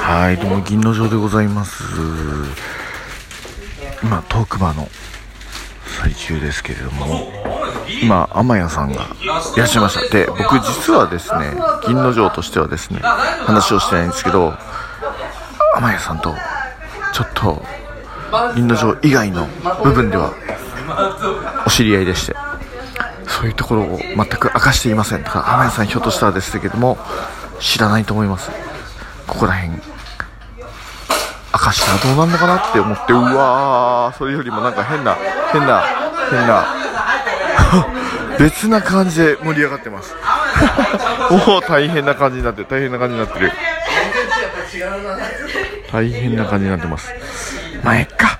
[0.00, 0.48] はいど。
[0.48, 1.84] うも銀の城でございます。
[4.02, 4.88] 今トークバーの
[6.02, 7.30] 最中ですけれども
[8.02, 10.16] 今天谷さんがいらっしゃいました。
[10.16, 11.54] で僕実はですね
[11.86, 14.54] 銀の城としてはですね話をしてないんですけど
[15.76, 16.34] 天谷さんと
[17.14, 17.62] ちょっと
[18.56, 19.46] 銀の城以外の
[19.84, 20.32] 部分では
[21.64, 22.34] お知り合いでして
[23.28, 26.98] そういうところを全く明かしていませんだから天谷さんひょっとしたらですけども
[27.60, 28.50] 知らないと思います。
[29.26, 29.72] ここら辺。
[31.52, 35.16] 明かしたらどうなんのかなって思ってうわーそれよりもなんか変な
[35.52, 35.82] 変な
[36.30, 36.66] 変な。
[38.38, 40.14] 別な感じで盛り上がってます。
[41.48, 43.52] おお大変な感じになってる大変な感じになってる。
[45.90, 47.12] 大変な感じになってます。
[47.82, 48.38] まあえっか。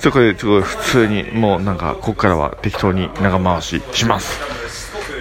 [0.00, 4.40] ちょこれちょっと普通にもうなんかここからは適当に長回しします。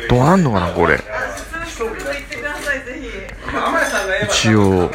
[0.10, 1.04] どうなんのかなこれ。
[4.30, 4.90] 一応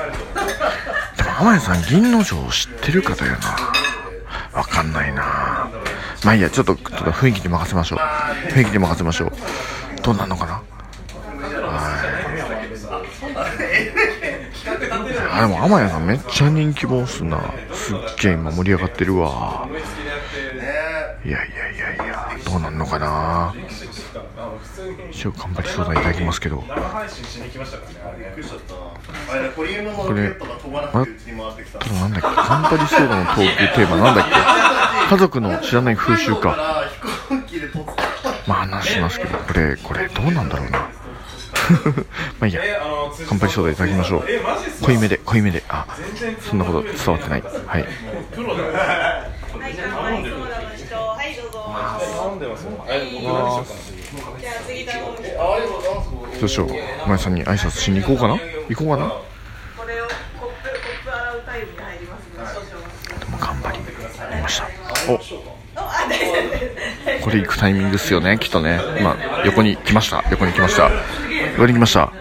[1.17, 3.39] でも天谷さん銀の城知ってるかだよな。
[4.59, 5.69] わかんないな。
[6.25, 7.99] まあいいやちょっとちょっと雰囲気に任せましょう。
[8.53, 9.33] 雰囲気に任せましょう。
[10.03, 10.53] どうなんのかな？
[10.53, 10.65] はい。
[15.33, 17.41] あでも天谷さんめっちゃ人気ボスな。
[17.73, 19.69] すっげえ今盛り上がってるわ。
[21.25, 23.55] いやいやいやいやどうなんのかな？
[25.11, 26.57] 一応頑張り相談いただきますけど。
[26.59, 26.85] これあ
[30.13, 30.35] れ
[31.93, 34.31] なんだっけ頑張り相談のトークテーマなんだっけ
[35.11, 36.85] 家族の知らない風習か
[38.47, 40.89] まあ話しますけどこれこれどうなんだろうなま
[42.41, 42.63] あいいや
[43.29, 44.25] 乾杯ソーダいただきましょう
[44.83, 45.87] 濃いめで濃いめであ
[46.41, 47.87] そんなこと伝わってないはいはい、
[49.53, 51.61] 乾杯ソーダの人、はい、どうぞ。
[52.45, 55.17] じゃあ次頼む。
[56.41, 56.69] どうしよう。
[57.05, 58.39] お前さんに挨拶しに行こうかな？
[58.69, 59.09] 行こうかな？
[59.77, 62.71] これをコップコップ洗うタイムに入りますので少々
[63.19, 63.79] でも頑張り
[64.43, 64.69] ました。
[65.13, 65.19] お。
[67.23, 68.81] これ行くタイミングですよねきっとね。
[68.99, 70.23] 今横に来ました。
[70.31, 70.91] 横に来ました。
[71.53, 72.13] 横に来ました。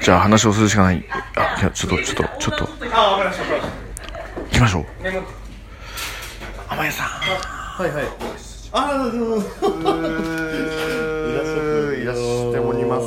[0.00, 1.04] じゃあ話をするしかない。
[1.36, 2.66] あいやちょっとちょっとちょっと。
[2.66, 2.72] 行
[4.50, 4.86] きましょう。
[5.02, 5.12] 天
[6.76, 7.06] 谷さん。
[7.06, 8.04] はいはい。
[8.72, 9.36] ああ、どうも。
[9.36, 9.40] い
[12.04, 13.06] らっしゃっております。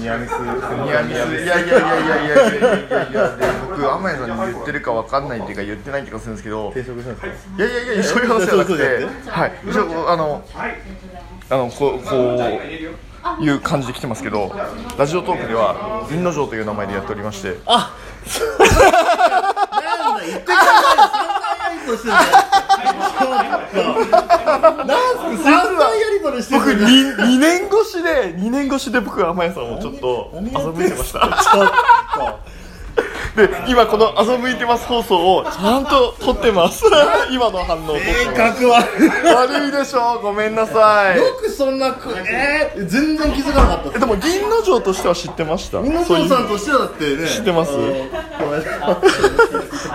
[0.00, 1.78] ニアミス、ニヤミス、いやいやいやいや
[2.18, 3.28] いやいやいや
[3.68, 7.08] 僕天谷さんに言ってるかわかんないっていうか言ってない気がするんですけど、定食しん。
[7.08, 7.12] い
[7.60, 8.82] やいやいやそういう話じゃなくて、
[9.30, 10.42] はい、じゃあの
[11.48, 12.16] あのこうこ
[13.38, 14.52] ういう感じで来てますけど、
[14.98, 17.94] ラジオトークでは銀の城という名前でやっておりまして、あ、
[18.58, 20.96] なんだ言ってください。
[20.96, 22.69] そんなやりとしてんだ。
[23.28, 24.96] な
[25.32, 30.40] んすか、散々やりとりして僕る二二年越しで二年越しで僕は天谷さんをちょっと遊
[30.72, 31.20] びにてました。
[31.20, 31.68] ちょっ
[32.14, 32.49] と。
[33.36, 36.84] で今この「遊びいてます」放送をちゃんと撮ってます。
[37.30, 38.60] 今の反応を撮って性ます。
[38.60, 38.84] 格悪
[39.24, 41.18] 悪いでしょごめんなさい。
[41.18, 41.20] い。
[41.20, 43.96] よくそんなこ、えー、全然気づかなかった。
[43.96, 45.78] えでも銀の城としては知ってました。
[45.80, 47.28] みんなそういうさんとしてはだってね。
[47.28, 47.72] 知ってます？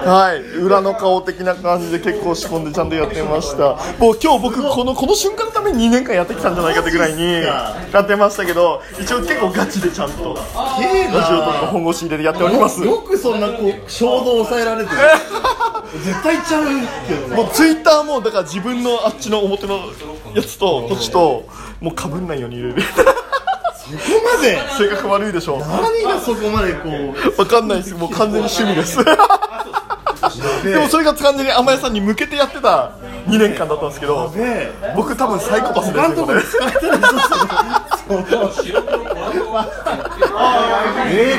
[0.06, 0.41] はい。
[0.59, 3.78] 裏の顔的な感じで結構仕込んでちゃんとやってました。
[4.00, 7.75] もう今日僕このこの瞬間のために2年間やってきたんじゃないかってぐらいにや。
[8.06, 12.84] ってましたけど一応結構ガチでちゃんとラジオとか本腰入れてやっております。
[12.84, 14.97] よくそんなこう衝動を抑えられてる。
[16.03, 16.66] 絶対ちゃう
[17.08, 19.80] けどねもうツイッターもだから自分のあっちの表の
[20.36, 21.47] やつとこっちと
[21.80, 22.81] もうかぶんないように入れる。
[22.81, 23.97] そこ
[24.38, 24.59] まで？
[24.78, 25.58] 性格悪いでしょ。
[25.59, 27.41] 何がそこまでこう？
[27.41, 27.96] わかんないです。
[27.96, 28.97] もう完全に趣味です。
[30.64, 32.91] でもそれが完全に甘谷さんに向けてやってた
[33.28, 36.25] 2年間だったんですけどね僕多分サイコパスですよ
[38.08, 39.06] こ
[41.07, 41.33] え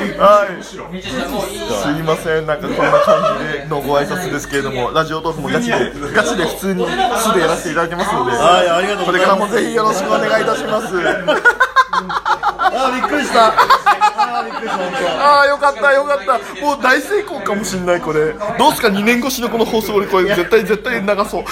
[0.47, 1.03] てるでしょそはい。
[1.03, 2.47] すいません。
[2.47, 9.53] なんかこんな感じでのご挨拶ですけれどもラジオトークもガチでガチで普通に素でやらせていただきますのではいありがとうこれからございます。
[9.53, 10.87] もぜひよろしくお願いいたします。
[12.69, 13.49] あーびっくりした。
[13.49, 14.79] あーびっくりした。
[14.79, 16.39] 本当ああよかったよかった。
[16.63, 18.33] もう大成功かもしんないこれ。
[18.59, 21.45] どうすか2年越しのこの放送俺これ絶対絶対流そう。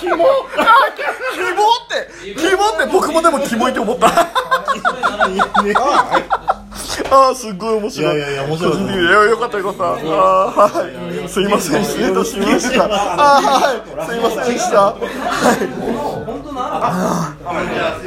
[0.00, 0.26] キモキモっ
[1.88, 4.08] てキモって僕もでもキモいって思った
[7.10, 8.16] ああすっごい面白い。
[8.16, 8.72] いやいやいや面白い。
[8.82, 8.92] いや
[9.30, 9.84] よかったよかった。
[9.84, 11.28] ああはい。
[11.28, 11.84] すいません。
[11.84, 12.84] 失礼いたしました。
[12.84, 14.06] あーはい。
[14.06, 14.94] すいませんでした。
[14.94, 14.96] は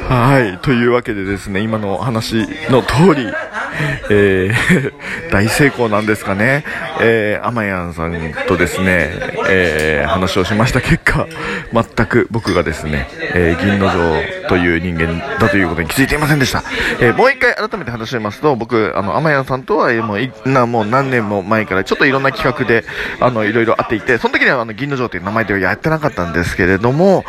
[0.08, 0.42] い。
[0.42, 0.58] はい。
[0.58, 3.32] というわけでですね今の話の通り
[4.10, 4.92] えー
[5.32, 6.64] 大成功なんですかね、
[7.00, 9.10] えー、アマヤンさんとですね、
[9.48, 11.26] えー話をしました結果
[11.72, 16.62] 全く僕がですね、え銀の城という人間だということに気づいていませんでした。
[17.00, 22.84] えもう一回改めて話しますと、僕、あの、天谷さんとは、もう、な、もう何年も前から、ちょっといろんな企画で、
[23.20, 27.24] あの、いろいろあっていて、その時には、あの、銀の城という名前ではやってなかったんですけれども、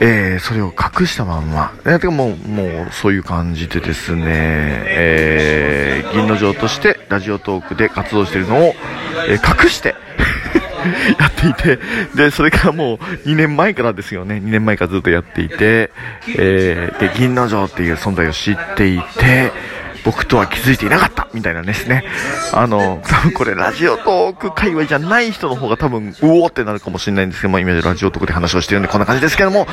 [0.00, 0.66] えーそれを
[1.00, 8.74] 隠したまんま、えーてかもう、もう、そういう感じでですね、えー銀の城としてラジオトークで活動しているのを、
[9.28, 9.94] えー隠して、
[11.18, 11.78] やっていて、
[12.14, 12.96] で、それからもう
[13.28, 15.90] 2年前からですよね、2年前からずっとやっていて、
[16.36, 19.52] えーで、銀の城っていう存在を知っていて、
[20.06, 22.04] 僕とは気づいていなかったみたいなですね。
[22.52, 29.66] あの、多分これラジオトーク界隈じゃない人の方が多分、うおーってなるかもしれないんですけども、今ラジオトークで話をしてるんでこんな感じですけども、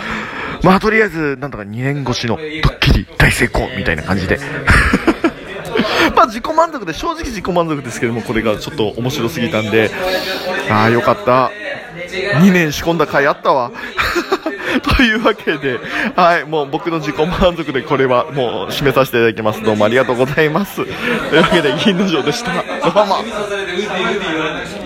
[0.63, 4.39] まあとりあえず、なんだか2年越しのドッキリ大成功みたいな感じで。
[6.15, 9.91] まあ自己満足で、正直自己満足ですけども、これがちょっと面白すぎたんで、
[10.67, 11.51] ああ、よかった。
[12.39, 13.71] 2年仕込んだ回あったわ。
[14.81, 15.79] というわけで、
[16.15, 19.63] はい、もう僕の自己満足でこれはもう締めさせていただきます。
[19.63, 20.77] どうもありがとうございます。
[20.77, 22.51] というわけで、銀の城でした。
[22.53, 24.82] どうも。